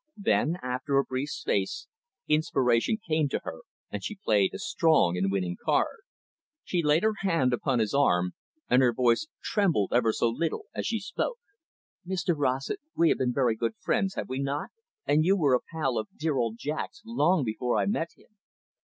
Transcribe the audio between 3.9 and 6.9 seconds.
and she played a strong and winning card. She